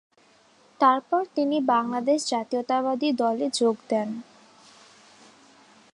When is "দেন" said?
3.89-4.09